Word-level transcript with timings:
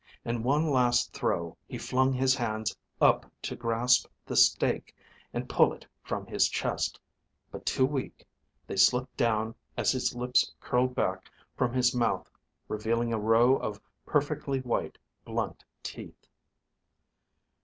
In 0.25 0.41
one 0.41 0.65
last 0.71 1.13
throw, 1.13 1.55
he 1.67 1.77
flung 1.77 2.11
his 2.11 2.33
hands 2.33 2.75
up 2.99 3.31
to 3.43 3.55
grasp 3.55 4.07
the 4.25 4.35
stake 4.35 4.95
and 5.31 5.47
pull 5.47 5.73
it 5.73 5.85
from 6.01 6.25
his 6.25 6.49
chest, 6.49 6.99
but 7.51 7.67
too 7.67 7.85
weak, 7.85 8.25
they 8.65 8.77
slipped 8.77 9.15
down 9.15 9.53
as 9.77 9.91
his 9.91 10.15
lips 10.15 10.51
curled 10.59 10.95
back 10.95 11.29
from 11.55 11.71
his 11.71 11.93
mouth 11.93 12.27
revealing 12.67 13.13
a 13.13 13.19
row 13.19 13.57
of 13.57 13.79
perfectly 14.07 14.59
white, 14.61 14.97
blunt 15.23 15.63
teeth. 15.83 16.25